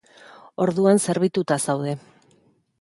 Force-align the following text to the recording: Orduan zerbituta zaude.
Orduan 0.65 1.03
zerbituta 1.05 1.61
zaude. 1.69 1.97